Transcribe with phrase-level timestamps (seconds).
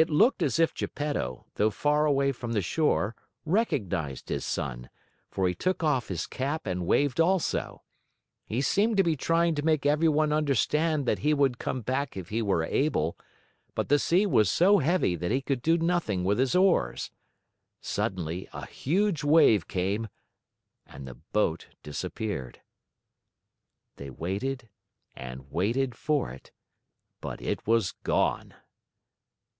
[0.00, 3.14] It looked as if Geppetto, though far away from the shore,
[3.44, 4.88] recognized his son,
[5.30, 7.82] for he took off his cap and waved also.
[8.46, 12.30] He seemed to be trying to make everyone understand that he would come back if
[12.30, 13.18] he were able,
[13.74, 17.10] but the sea was so heavy that he could do nothing with his oars.
[17.82, 20.08] Suddenly a huge wave came
[20.86, 22.62] and the boat disappeared.
[23.96, 24.70] They waited
[25.14, 26.52] and waited for it,
[27.20, 28.54] but it was gone.